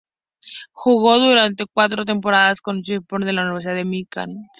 [0.71, 4.49] Jugó durante cuatro temporadas con los "Spartans" de la Universidad de Michigan State.